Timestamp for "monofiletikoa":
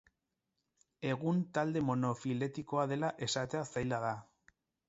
1.91-2.89